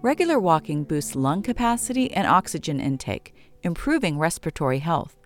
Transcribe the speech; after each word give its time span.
Regular 0.00 0.38
walking 0.38 0.84
boosts 0.84 1.16
lung 1.16 1.42
capacity 1.42 2.12
and 2.12 2.24
oxygen 2.24 2.78
intake, 2.78 3.34
improving 3.64 4.16
respiratory 4.16 4.78
health. 4.78 5.16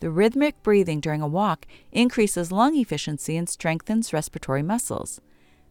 The 0.00 0.10
rhythmic 0.10 0.62
breathing 0.62 1.00
during 1.00 1.22
a 1.22 1.26
walk 1.26 1.66
increases 1.90 2.52
lung 2.52 2.76
efficiency 2.76 3.38
and 3.38 3.48
strengthens 3.48 4.12
respiratory 4.12 4.62
muscles. 4.62 5.22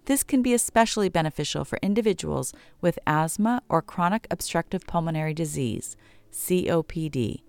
This 0.06 0.24
can 0.24 0.42
be 0.42 0.56
especially 0.56 1.10
beneficial 1.10 1.64
for 1.64 1.78
individuals 1.84 2.52
with 2.82 2.98
asthma 3.06 3.62
or 3.70 3.84
chronic 3.84 4.26
obstructive 4.32 4.88
pulmonary 4.88 5.36
disease, 5.36 5.96
COPD, 6.32 7.44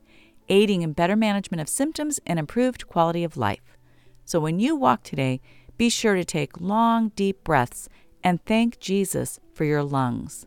aiding 0.51 0.83
in 0.83 0.93
better 0.93 1.17
management 1.17 1.63
of 1.63 1.71
symptoms 1.71 2.21
and 2.27 2.39
improved 2.39 2.87
quality 2.89 3.25
of 3.25 3.39
life. 3.39 3.79
So 4.27 4.39
when 4.39 4.61
you 4.61 4.77
walk 4.77 5.03
today, 5.03 5.41
be 5.79 5.89
sure 5.89 6.15
to 6.15 6.27
take 6.27 6.61
long, 6.61 7.09
deep 7.17 7.43
breaths 7.43 7.89
and 8.23 8.45
thank 8.45 8.79
Jesus 8.81 9.41
for 9.55 9.65
your 9.65 9.83
lungs. 9.83 10.47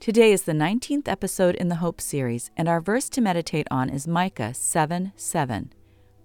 Today 0.00 0.32
is 0.32 0.44
the 0.44 0.52
19th 0.52 1.08
episode 1.08 1.54
in 1.56 1.68
the 1.68 1.74
Hope 1.74 2.00
series, 2.00 2.50
and 2.56 2.70
our 2.70 2.80
verse 2.80 3.10
to 3.10 3.20
meditate 3.20 3.66
on 3.70 3.90
is 3.90 4.08
Micah 4.08 4.54
7 4.54 5.12
7. 5.14 5.72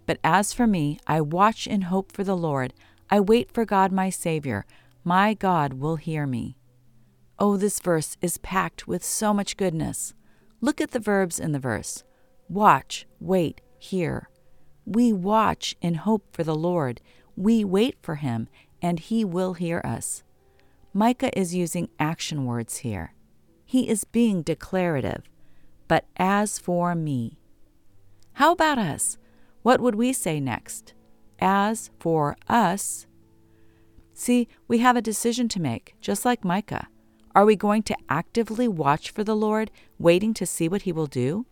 But 0.06 0.17
as 0.23 0.54
for 0.54 0.66
me, 0.66 0.98
I 1.06 1.20
watch 1.20 1.67
in 1.67 1.82
hope 1.82 2.14
for 2.14 2.23
the 2.23 2.38
Lord. 2.38 2.73
I 3.09 3.20
wait 3.20 3.52
for 3.52 3.66
God 3.66 3.92
my 3.92 4.09
Savior. 4.09 4.66
My 5.04 5.34
God 5.34 5.73
will 5.73 5.98
hear 5.98 6.26
me. 6.26 6.56
Oh, 7.38 7.58
this 7.58 7.82
verse 7.82 8.16
is 8.22 8.38
packed 8.38 8.88
with 8.88 9.04
so 9.04 9.34
much 9.34 9.58
goodness. 9.58 10.14
Look 10.62 10.80
at 10.80 10.92
the 10.92 11.00
verbs 11.02 11.38
in 11.38 11.52
the 11.52 11.60
verse 11.60 12.06
watch, 12.48 13.06
wait, 13.20 13.60
hear. 13.78 14.30
We 14.86 15.12
watch 15.12 15.76
in 15.82 15.95
hope 15.95 16.32
for 16.32 16.45
the 16.45 16.56
Lord. 16.56 17.02
We 17.36 17.66
wait 17.66 17.98
for 18.02 18.16
Him, 18.16 18.48
and 18.82 19.02
he 19.02 19.26
will 19.26 19.56
hear 19.56 19.82
us. 19.84 20.23
Micah 20.94 21.38
is 21.38 21.54
using 21.54 21.89
action 22.00 22.45
words 22.45 22.78
here. 22.78 23.12
He 23.66 23.89
is 23.89 24.03
being 24.03 24.41
declarative. 24.41 25.23
But 25.88 26.05
as 26.17 26.58
for 26.58 26.95
me. 26.95 27.38
How 28.33 28.52
about 28.52 28.77
us? 28.77 29.17
What 29.63 29.81
would 29.81 29.95
we 29.95 30.13
say 30.13 30.39
next? 30.39 30.94
As 31.39 31.89
for 31.99 32.38
us. 32.47 33.08
See, 34.13 34.47
we 34.67 34.77
have 34.80 34.95
a 34.95 35.02
decision 35.02 35.49
to 35.49 35.61
make, 35.61 35.95
just 35.99 36.23
like 36.23 36.45
Micah. 36.45 36.88
Are 37.36 37.45
we 37.45 37.58
going 37.58 37.83
to 37.83 37.97
actively 38.08 38.67
watch 38.67 39.11
for 39.11 39.23
the 39.23 39.36
Lord, 39.36 39.71
waiting 39.99 40.33
to 40.36 40.45
see 40.45 40.69
what 40.69 40.83
he 40.83 40.93
will 40.93 41.08
do? 41.08 41.45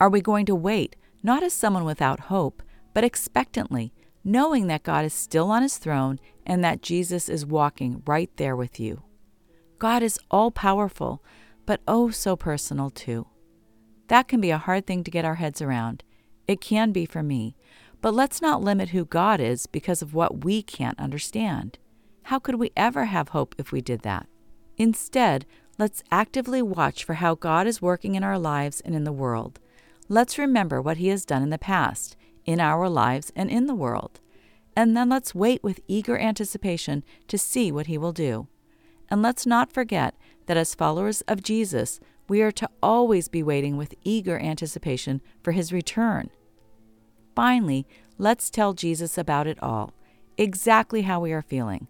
Are 0.00 0.08
we 0.08 0.22
going 0.22 0.46
to 0.46 0.54
wait, 0.54 0.96
not 1.22 1.42
as 1.42 1.52
someone 1.52 1.84
without 1.84 2.20
hope, 2.20 2.62
but 2.94 3.04
expectantly, 3.04 3.92
knowing 4.24 4.66
that 4.68 4.82
God 4.82 5.04
is 5.04 5.12
still 5.12 5.50
on 5.50 5.62
his 5.62 5.76
throne 5.76 6.18
and 6.46 6.64
that 6.64 6.82
Jesus 6.82 7.28
is 7.28 7.44
walking 7.44 8.02
right 8.06 8.30
there 8.36 8.56
with 8.56 8.80
you. 8.80 9.03
God 9.84 10.02
is 10.02 10.18
all 10.30 10.50
powerful, 10.50 11.22
but 11.66 11.82
oh 11.86 12.08
so 12.08 12.36
personal 12.36 12.88
too. 12.88 13.26
That 14.08 14.28
can 14.28 14.40
be 14.40 14.48
a 14.48 14.56
hard 14.56 14.86
thing 14.86 15.04
to 15.04 15.10
get 15.10 15.26
our 15.26 15.34
heads 15.34 15.60
around. 15.60 16.02
It 16.48 16.62
can 16.62 16.90
be 16.90 17.04
for 17.04 17.22
me. 17.22 17.54
But 18.00 18.14
let's 18.14 18.40
not 18.40 18.62
limit 18.62 18.88
who 18.88 19.04
God 19.04 19.40
is 19.40 19.66
because 19.66 20.00
of 20.00 20.14
what 20.14 20.42
we 20.42 20.62
can't 20.62 20.98
understand. 20.98 21.78
How 22.22 22.38
could 22.38 22.54
we 22.54 22.72
ever 22.74 23.04
have 23.04 23.28
hope 23.28 23.54
if 23.58 23.72
we 23.72 23.82
did 23.82 24.00
that? 24.04 24.26
Instead, 24.78 25.44
let's 25.76 26.02
actively 26.10 26.62
watch 26.62 27.04
for 27.04 27.16
how 27.16 27.34
God 27.34 27.66
is 27.66 27.82
working 27.82 28.14
in 28.14 28.24
our 28.24 28.38
lives 28.38 28.80
and 28.80 28.94
in 28.94 29.04
the 29.04 29.12
world. 29.12 29.60
Let's 30.08 30.38
remember 30.38 30.80
what 30.80 30.96
He 30.96 31.08
has 31.08 31.26
done 31.26 31.42
in 31.42 31.50
the 31.50 31.58
past 31.58 32.16
in 32.46 32.58
our 32.58 32.88
lives 32.88 33.32
and 33.36 33.50
in 33.50 33.66
the 33.66 33.74
world. 33.74 34.20
And 34.74 34.96
then 34.96 35.10
let's 35.10 35.34
wait 35.34 35.62
with 35.62 35.80
eager 35.86 36.16
anticipation 36.16 37.04
to 37.28 37.36
see 37.36 37.70
what 37.70 37.86
he 37.86 37.98
will 37.98 38.12
do. 38.12 38.48
And 39.10 39.22
let's 39.22 39.46
not 39.46 39.72
forget 39.72 40.14
that 40.46 40.56
as 40.56 40.74
followers 40.74 41.20
of 41.22 41.42
Jesus, 41.42 42.00
we 42.28 42.42
are 42.42 42.52
to 42.52 42.68
always 42.82 43.28
be 43.28 43.42
waiting 43.42 43.76
with 43.76 43.94
eager 44.02 44.38
anticipation 44.38 45.20
for 45.42 45.52
his 45.52 45.72
return. 45.72 46.30
Finally, 47.34 47.86
let's 48.18 48.50
tell 48.50 48.72
Jesus 48.72 49.18
about 49.18 49.46
it 49.46 49.62
all, 49.62 49.92
exactly 50.38 51.02
how 51.02 51.20
we 51.20 51.32
are 51.32 51.42
feeling. 51.42 51.88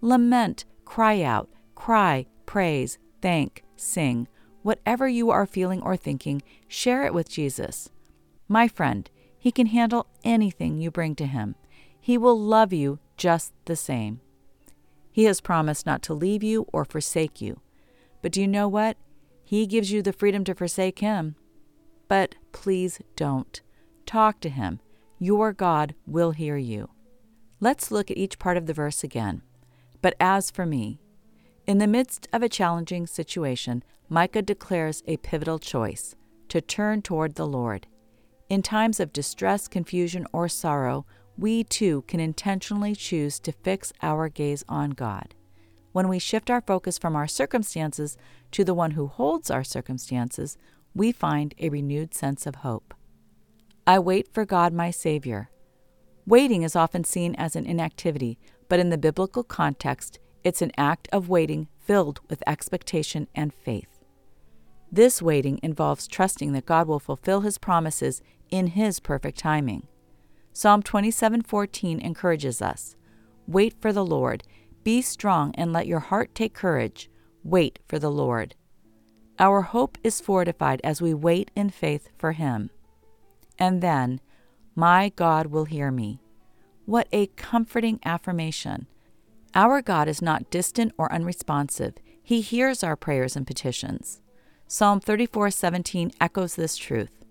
Lament, 0.00 0.64
cry 0.84 1.22
out, 1.22 1.48
cry, 1.74 2.26
praise, 2.46 2.98
thank, 3.20 3.64
sing. 3.76 4.28
Whatever 4.62 5.08
you 5.08 5.30
are 5.30 5.46
feeling 5.46 5.82
or 5.82 5.96
thinking, 5.96 6.42
share 6.68 7.04
it 7.04 7.14
with 7.14 7.28
Jesus. 7.28 7.90
My 8.48 8.68
friend, 8.68 9.10
he 9.42 9.50
can 9.50 9.66
handle 9.66 10.06
anything 10.22 10.78
you 10.78 10.92
bring 10.92 11.16
to 11.16 11.26
Him. 11.26 11.56
He 12.00 12.16
will 12.16 12.38
love 12.38 12.72
you 12.72 13.00
just 13.16 13.52
the 13.64 13.74
same. 13.74 14.20
He 15.12 15.24
has 15.24 15.42
promised 15.42 15.84
not 15.84 16.02
to 16.02 16.14
leave 16.14 16.42
you 16.42 16.66
or 16.72 16.84
forsake 16.84 17.40
you. 17.40 17.60
But 18.22 18.32
do 18.32 18.40
you 18.40 18.48
know 18.48 18.66
what? 18.66 18.96
He 19.44 19.66
gives 19.66 19.92
you 19.92 20.00
the 20.00 20.12
freedom 20.12 20.42
to 20.44 20.54
forsake 20.54 21.00
Him. 21.00 21.36
But 22.08 22.36
please 22.52 23.00
don't. 23.14 23.60
Talk 24.06 24.40
to 24.40 24.48
Him. 24.48 24.80
Your 25.18 25.52
God 25.52 25.94
will 26.06 26.30
hear 26.30 26.56
you. 26.56 26.88
Let's 27.60 27.90
look 27.90 28.10
at 28.10 28.16
each 28.16 28.38
part 28.38 28.56
of 28.56 28.66
the 28.66 28.72
verse 28.72 29.04
again. 29.04 29.42
But 30.00 30.14
as 30.18 30.50
for 30.50 30.66
me, 30.66 30.98
in 31.66 31.78
the 31.78 31.86
midst 31.86 32.26
of 32.32 32.42
a 32.42 32.48
challenging 32.48 33.06
situation, 33.06 33.84
Micah 34.08 34.42
declares 34.42 35.02
a 35.06 35.18
pivotal 35.18 35.58
choice 35.58 36.16
to 36.48 36.60
turn 36.60 37.02
toward 37.02 37.36
the 37.36 37.46
Lord. 37.46 37.86
In 38.48 38.62
times 38.62 38.98
of 38.98 39.12
distress, 39.12 39.68
confusion, 39.68 40.26
or 40.32 40.48
sorrow, 40.48 41.06
we 41.36 41.64
too 41.64 42.02
can 42.02 42.20
intentionally 42.20 42.94
choose 42.94 43.40
to 43.40 43.52
fix 43.52 43.92
our 44.02 44.28
gaze 44.28 44.64
on 44.68 44.90
God. 44.90 45.34
When 45.92 46.08
we 46.08 46.18
shift 46.18 46.50
our 46.50 46.60
focus 46.60 46.98
from 46.98 47.16
our 47.16 47.26
circumstances 47.26 48.16
to 48.52 48.64
the 48.64 48.74
one 48.74 48.92
who 48.92 49.06
holds 49.06 49.50
our 49.50 49.64
circumstances, 49.64 50.56
we 50.94 51.12
find 51.12 51.54
a 51.58 51.68
renewed 51.68 52.14
sense 52.14 52.46
of 52.46 52.56
hope. 52.56 52.94
I 53.86 53.98
wait 53.98 54.32
for 54.32 54.44
God, 54.44 54.72
my 54.72 54.90
Savior. 54.90 55.50
Waiting 56.26 56.62
is 56.62 56.76
often 56.76 57.04
seen 57.04 57.34
as 57.34 57.56
an 57.56 57.66
inactivity, 57.66 58.38
but 58.68 58.78
in 58.78 58.90
the 58.90 58.98
biblical 58.98 59.42
context, 59.42 60.18
it's 60.44 60.62
an 60.62 60.72
act 60.76 61.08
of 61.12 61.28
waiting 61.28 61.68
filled 61.80 62.20
with 62.28 62.42
expectation 62.46 63.26
and 63.34 63.52
faith. 63.52 63.98
This 64.90 65.20
waiting 65.20 65.58
involves 65.62 66.06
trusting 66.06 66.52
that 66.52 66.66
God 66.66 66.86
will 66.86 67.00
fulfill 67.00 67.40
his 67.40 67.58
promises 67.58 68.22
in 68.50 68.68
his 68.68 69.00
perfect 69.00 69.38
timing. 69.38 69.88
Psalm 70.52 70.82
27:14 70.82 72.00
encourages 72.00 72.60
us, 72.60 72.94
"Wait 73.46 73.74
for 73.80 73.92
the 73.92 74.04
Lord, 74.04 74.42
be 74.84 75.00
strong 75.00 75.54
and 75.54 75.72
let 75.72 75.86
your 75.86 76.00
heart 76.00 76.34
take 76.34 76.54
courage. 76.54 77.10
Wait 77.42 77.78
for 77.86 77.98
the 77.98 78.10
Lord." 78.10 78.54
Our 79.38 79.62
hope 79.62 79.96
is 80.04 80.20
fortified 80.20 80.80
as 80.84 81.00
we 81.00 81.14
wait 81.14 81.50
in 81.56 81.70
faith 81.70 82.08
for 82.18 82.32
him. 82.32 82.70
And 83.58 83.82
then, 83.82 84.20
"My 84.74 85.10
God 85.16 85.46
will 85.46 85.64
hear 85.64 85.90
me." 85.90 86.20
What 86.84 87.08
a 87.12 87.28
comforting 87.28 87.98
affirmation. 88.04 88.86
Our 89.54 89.82
God 89.82 90.08
is 90.08 90.22
not 90.22 90.50
distant 90.50 90.92
or 90.98 91.12
unresponsive. 91.12 91.94
He 92.22 92.40
hears 92.40 92.84
our 92.84 92.96
prayers 92.96 93.36
and 93.36 93.46
petitions. 93.46 94.20
Psalm 94.66 95.00
34:17 95.00 96.12
echoes 96.20 96.56
this 96.56 96.76
truth. 96.76 97.21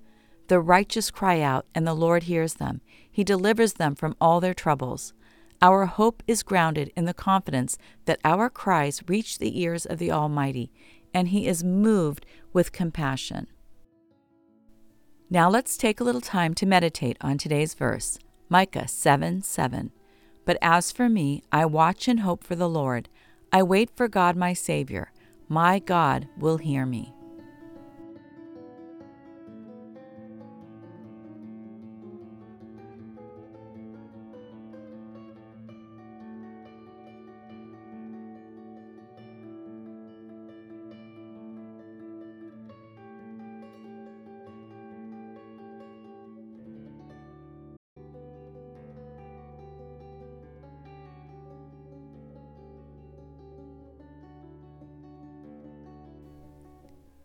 The 0.51 0.59
righteous 0.59 1.11
cry 1.11 1.39
out, 1.39 1.65
and 1.73 1.87
the 1.87 1.93
Lord 1.93 2.23
hears 2.23 2.55
them. 2.55 2.81
He 3.09 3.23
delivers 3.23 3.75
them 3.75 3.95
from 3.95 4.17
all 4.19 4.41
their 4.41 4.53
troubles. 4.53 5.13
Our 5.61 5.85
hope 5.85 6.21
is 6.27 6.43
grounded 6.43 6.91
in 6.93 7.05
the 7.05 7.13
confidence 7.13 7.77
that 8.03 8.19
our 8.25 8.49
cries 8.49 9.01
reach 9.07 9.37
the 9.37 9.61
ears 9.61 9.85
of 9.85 9.97
the 9.97 10.11
Almighty, 10.11 10.69
and 11.13 11.29
He 11.29 11.47
is 11.47 11.63
moved 11.63 12.25
with 12.51 12.73
compassion. 12.73 13.47
Now 15.29 15.49
let's 15.49 15.77
take 15.77 16.01
a 16.01 16.03
little 16.03 16.19
time 16.19 16.53
to 16.55 16.65
meditate 16.65 17.15
on 17.21 17.37
today's 17.37 17.73
verse, 17.73 18.19
Micah 18.49 18.89
7 18.89 19.43
7. 19.43 19.91
But 20.43 20.57
as 20.61 20.91
for 20.91 21.07
me, 21.07 21.43
I 21.49 21.65
watch 21.65 22.09
and 22.09 22.19
hope 22.19 22.43
for 22.43 22.57
the 22.57 22.67
Lord. 22.67 23.07
I 23.53 23.63
wait 23.63 23.89
for 23.95 24.09
God 24.09 24.35
my 24.35 24.51
Savior. 24.51 25.13
My 25.47 25.79
God 25.79 26.27
will 26.37 26.57
hear 26.57 26.85
me. 26.85 27.13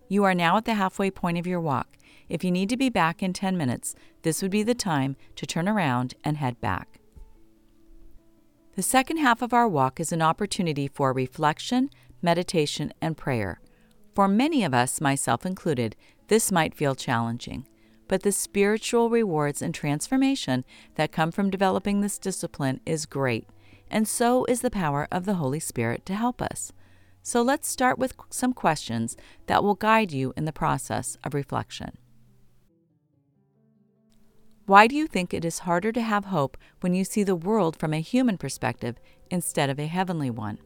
You 0.08 0.24
are 0.24 0.34
now 0.34 0.56
at 0.56 0.64
the 0.64 0.74
halfway 0.74 1.10
point 1.10 1.38
of 1.38 1.46
your 1.46 1.60
walk. 1.60 1.96
If 2.28 2.44
you 2.44 2.50
need 2.50 2.68
to 2.70 2.76
be 2.76 2.88
back 2.88 3.22
in 3.22 3.32
10 3.32 3.56
minutes, 3.56 3.94
this 4.22 4.42
would 4.42 4.50
be 4.50 4.62
the 4.62 4.74
time 4.74 5.16
to 5.36 5.46
turn 5.46 5.68
around 5.68 6.14
and 6.24 6.36
head 6.36 6.60
back. 6.60 7.00
The 8.74 8.82
second 8.82 9.18
half 9.18 9.42
of 9.42 9.54
our 9.54 9.68
walk 9.68 10.00
is 10.00 10.12
an 10.12 10.22
opportunity 10.22 10.86
for 10.86 11.12
reflection, 11.12 11.88
meditation, 12.20 12.92
and 13.00 13.16
prayer. 13.16 13.60
For 14.14 14.28
many 14.28 14.64
of 14.64 14.74
us, 14.74 15.00
myself 15.00 15.46
included, 15.46 15.96
this 16.28 16.50
might 16.52 16.74
feel 16.74 16.94
challenging, 16.94 17.66
but 18.08 18.22
the 18.22 18.32
spiritual 18.32 19.10
rewards 19.10 19.62
and 19.62 19.74
transformation 19.74 20.64
that 20.96 21.12
come 21.12 21.32
from 21.32 21.50
developing 21.50 22.00
this 22.00 22.18
discipline 22.18 22.80
is 22.84 23.06
great, 23.06 23.48
and 23.90 24.06
so 24.06 24.44
is 24.46 24.60
the 24.60 24.70
power 24.70 25.06
of 25.10 25.24
the 25.24 25.34
Holy 25.34 25.60
Spirit 25.60 26.04
to 26.06 26.14
help 26.14 26.42
us. 26.42 26.72
So 27.26 27.42
let's 27.42 27.66
start 27.66 27.98
with 27.98 28.14
some 28.30 28.52
questions 28.52 29.16
that 29.48 29.64
will 29.64 29.74
guide 29.74 30.12
you 30.12 30.32
in 30.36 30.44
the 30.44 30.52
process 30.52 31.18
of 31.24 31.34
reflection. 31.34 31.98
Why 34.66 34.86
do 34.86 34.94
you 34.94 35.08
think 35.08 35.34
it 35.34 35.44
is 35.44 35.58
harder 35.58 35.90
to 35.90 36.02
have 36.02 36.26
hope 36.26 36.56
when 36.82 36.94
you 36.94 37.02
see 37.02 37.24
the 37.24 37.34
world 37.34 37.76
from 37.76 37.92
a 37.92 37.98
human 37.98 38.38
perspective 38.38 39.00
instead 39.28 39.70
of 39.70 39.80
a 39.80 39.86
heavenly 39.86 40.30
one? 40.30 40.58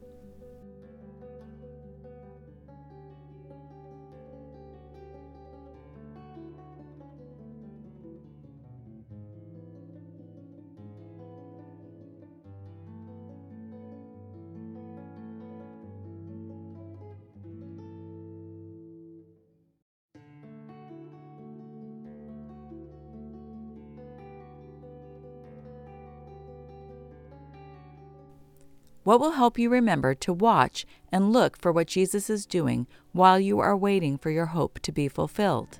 What 29.03 29.19
will 29.19 29.31
help 29.31 29.57
you 29.57 29.69
remember 29.69 30.13
to 30.15 30.31
watch 30.31 30.85
and 31.11 31.33
look 31.33 31.57
for 31.57 31.71
what 31.71 31.87
Jesus 31.87 32.29
is 32.29 32.45
doing 32.45 32.85
while 33.13 33.39
you 33.39 33.59
are 33.59 33.75
waiting 33.75 34.17
for 34.17 34.29
your 34.29 34.47
hope 34.47 34.79
to 34.81 34.91
be 34.91 35.07
fulfilled? 35.07 35.79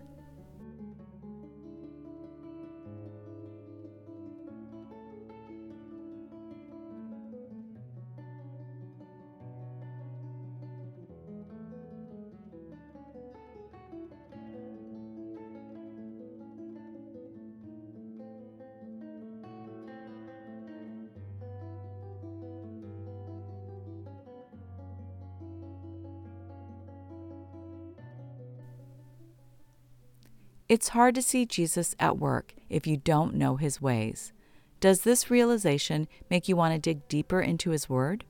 It's 30.72 30.88
hard 30.96 31.16
to 31.16 31.22
see 31.22 31.46
Jesus 31.46 31.96
at 32.00 32.18
work 32.18 32.54
if 32.70 32.88
you 32.88 32.96
don't 32.96 33.36
know 33.36 33.58
his 33.58 33.82
ways. 33.82 34.32
Does 34.80 35.02
this 35.02 35.30
realization 35.30 36.08
make 36.30 36.48
you 36.48 36.56
want 36.56 36.74
to 36.74 36.80
dig 36.80 37.10
deeper 37.10 37.42
into 37.42 37.72
his 37.72 37.90
word? 37.90 38.24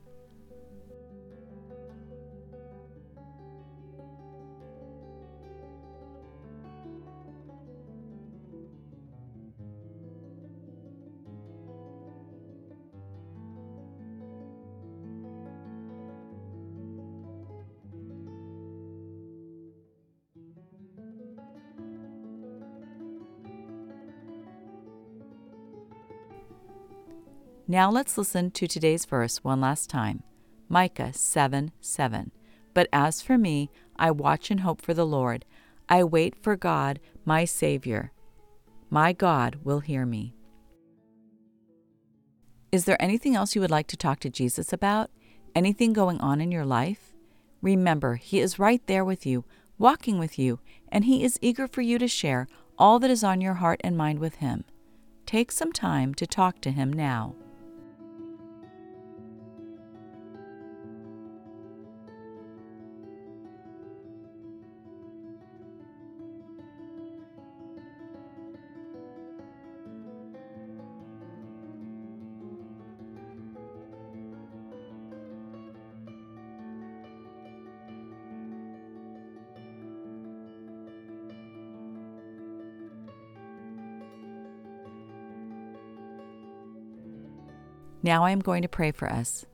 Now 27.71 27.89
let's 27.89 28.17
listen 28.17 28.51
to 28.51 28.67
today's 28.67 29.05
verse 29.05 29.45
one 29.45 29.61
last 29.61 29.89
time 29.89 30.23
Micah 30.67 31.13
7 31.13 31.71
7. 31.79 32.31
But 32.73 32.89
as 32.91 33.21
for 33.21 33.37
me, 33.37 33.71
I 33.95 34.11
watch 34.11 34.51
and 34.51 34.59
hope 34.59 34.81
for 34.81 34.93
the 34.93 35.05
Lord. 35.05 35.45
I 35.87 36.03
wait 36.03 36.35
for 36.35 36.57
God, 36.57 36.99
my 37.23 37.45
Savior. 37.45 38.11
My 38.89 39.13
God 39.13 39.59
will 39.63 39.79
hear 39.79 40.05
me. 40.05 40.35
Is 42.73 42.83
there 42.83 43.01
anything 43.01 43.37
else 43.37 43.55
you 43.55 43.61
would 43.61 43.71
like 43.71 43.87
to 43.87 43.95
talk 43.95 44.19
to 44.19 44.29
Jesus 44.29 44.73
about? 44.73 45.09
Anything 45.55 45.93
going 45.93 46.19
on 46.19 46.41
in 46.41 46.51
your 46.51 46.65
life? 46.65 47.13
Remember, 47.61 48.15
He 48.15 48.41
is 48.41 48.59
right 48.59 48.85
there 48.85 49.05
with 49.05 49.25
you, 49.25 49.45
walking 49.77 50.19
with 50.19 50.37
you, 50.37 50.59
and 50.89 51.05
He 51.05 51.23
is 51.23 51.39
eager 51.41 51.69
for 51.69 51.79
you 51.79 51.97
to 51.99 52.09
share 52.09 52.49
all 52.77 52.99
that 52.99 53.09
is 53.09 53.23
on 53.23 53.39
your 53.39 53.53
heart 53.53 53.79
and 53.81 53.95
mind 53.95 54.19
with 54.19 54.35
Him. 54.35 54.65
Take 55.25 55.53
some 55.53 55.71
time 55.71 56.13
to 56.15 56.27
talk 56.27 56.59
to 56.63 56.71
Him 56.71 56.91
now. 56.91 57.33
Now 88.03 88.23
I 88.23 88.31
am 88.31 88.39
going 88.39 88.63
to 88.63 88.67
pray 88.67 88.91
for 88.91 89.11
us. 89.11 89.45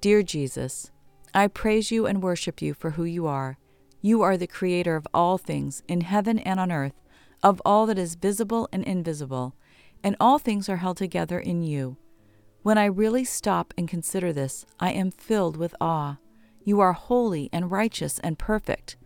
Dear 0.00 0.22
Jesus, 0.22 0.90
I 1.34 1.48
praise 1.48 1.90
you 1.90 2.06
and 2.06 2.22
worship 2.22 2.62
you 2.62 2.74
for 2.74 2.90
who 2.92 3.04
you 3.04 3.26
are. 3.26 3.58
You 4.00 4.22
are 4.22 4.36
the 4.36 4.46
creator 4.46 4.96
of 4.96 5.06
all 5.12 5.38
things, 5.38 5.82
in 5.88 6.02
heaven 6.02 6.38
and 6.38 6.60
on 6.60 6.70
earth, 6.70 7.00
of 7.42 7.60
all 7.64 7.86
that 7.86 7.98
is 7.98 8.14
visible 8.14 8.68
and 8.72 8.84
invisible, 8.84 9.54
and 10.02 10.16
all 10.20 10.38
things 10.38 10.68
are 10.68 10.76
held 10.76 10.96
together 10.96 11.38
in 11.38 11.62
you. 11.62 11.96
When 12.62 12.78
I 12.78 12.86
really 12.86 13.24
stop 13.24 13.74
and 13.76 13.88
consider 13.88 14.32
this, 14.32 14.64
I 14.80 14.92
am 14.92 15.10
filled 15.10 15.56
with 15.56 15.74
awe. 15.80 16.18
You 16.64 16.80
are 16.80 16.94
holy 16.94 17.50
and 17.52 17.70
righteous 17.70 18.18
and 18.20 18.38
perfect. 18.38 18.96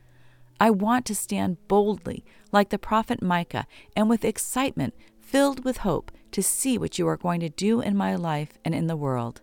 I 0.61 0.71
want 0.71 1.07
to 1.07 1.15
stand 1.15 1.57
boldly, 1.67 2.25
like 2.53 2.71
the 2.71 2.79
prophet 2.79 3.23
Micah, 3.23 3.67
and 3.97 4.09
with 4.09 4.25
excitement, 4.25 4.95
filled 5.29 5.63
with 5.63 5.79
hope, 5.79 6.11
to 6.33 6.43
see 6.43 6.79
what 6.79 6.99
you 6.99 7.07
are 7.07 7.19
going 7.19 7.41
to 7.41 7.51
do 7.51 7.83
in 7.83 7.95
my 7.95 8.15
life 8.15 8.59
and 8.65 8.75
in 8.75 8.87
the 8.87 8.97
world. 8.97 9.43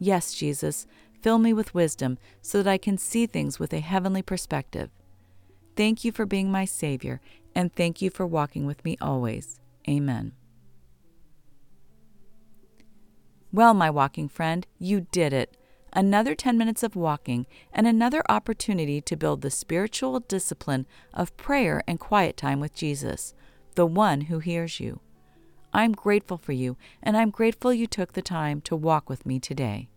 Yes, 0.00 0.34
Jesus, 0.34 0.84
fill 1.20 1.38
me 1.38 1.52
with 1.52 1.74
wisdom 1.74 2.18
so 2.40 2.60
that 2.60 2.70
I 2.70 2.76
can 2.76 2.98
see 2.98 3.26
things 3.26 3.60
with 3.60 3.72
a 3.72 3.78
heavenly 3.78 4.22
perspective. 4.22 4.90
Thank 5.76 6.04
you 6.04 6.10
for 6.10 6.26
being 6.26 6.50
my 6.50 6.64
Savior, 6.64 7.20
and 7.54 7.72
thank 7.72 8.02
you 8.02 8.10
for 8.10 8.26
walking 8.26 8.66
with 8.66 8.84
me 8.84 8.96
always. 9.00 9.60
Amen. 9.88 10.32
Well, 13.52 13.74
my 13.74 13.90
walking 13.90 14.28
friend, 14.28 14.66
you 14.80 15.06
did 15.12 15.32
it. 15.32 15.56
Another 15.92 16.34
10 16.34 16.58
minutes 16.58 16.82
of 16.82 16.96
walking 16.96 17.46
and 17.72 17.86
another 17.86 18.24
opportunity 18.28 19.00
to 19.02 19.16
build 19.16 19.42
the 19.42 19.50
spiritual 19.50 20.18
discipline 20.18 20.84
of 21.14 21.36
prayer 21.36 21.84
and 21.86 22.00
quiet 22.00 22.36
time 22.36 22.58
with 22.58 22.74
Jesus, 22.74 23.34
the 23.76 23.86
one 23.86 24.22
who 24.22 24.40
hears 24.40 24.80
you. 24.80 25.00
I'm 25.74 25.92
grateful 25.92 26.36
for 26.36 26.52
you, 26.52 26.76
and 27.02 27.16
I'm 27.16 27.30
grateful 27.30 27.72
you 27.72 27.86
took 27.86 28.12
the 28.12 28.20
time 28.22 28.60
to 28.62 28.74
walk 28.76 29.08
with 29.08 29.24
me 29.24 29.40
today. 29.40 29.88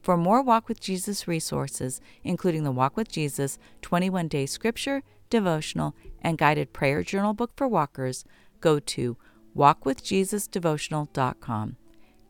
For 0.00 0.16
more 0.16 0.40
Walk 0.42 0.68
with 0.68 0.80
Jesus 0.80 1.28
resources, 1.28 2.00
including 2.22 2.62
the 2.64 2.70
Walk 2.70 2.96
with 2.96 3.10
Jesus 3.10 3.58
21 3.82 4.28
Day 4.28 4.46
Scripture, 4.46 5.02
Devotional, 5.28 5.94
and 6.22 6.38
Guided 6.38 6.72
Prayer 6.72 7.02
Journal 7.02 7.34
book 7.34 7.50
for 7.56 7.66
walkers, 7.66 8.24
go 8.60 8.78
to 8.78 9.16
walkwithjesusdevotional.com. 9.56 11.76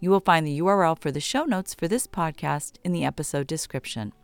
You 0.00 0.10
will 0.10 0.20
find 0.20 0.46
the 0.46 0.60
URL 0.60 0.98
for 0.98 1.10
the 1.10 1.20
show 1.20 1.44
notes 1.44 1.74
for 1.74 1.86
this 1.86 2.06
podcast 2.06 2.76
in 2.82 2.92
the 2.92 3.04
episode 3.04 3.46
description. 3.46 4.14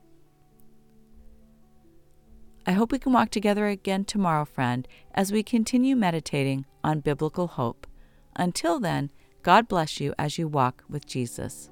I 2.66 2.72
hope 2.72 2.92
we 2.92 2.98
can 2.98 3.12
walk 3.12 3.28
together 3.30 3.66
again 3.66 4.06
tomorrow, 4.06 4.46
friend, 4.46 4.88
as 5.14 5.30
we 5.30 5.42
continue 5.42 5.94
meditating 5.94 6.64
on 6.82 7.00
biblical 7.00 7.48
hope. 7.48 7.86
Until 8.36 8.80
then, 8.80 9.10
God 9.42 9.68
bless 9.68 10.00
you 10.00 10.14
as 10.18 10.38
you 10.38 10.48
walk 10.48 10.84
with 10.88 11.06
Jesus. 11.06 11.70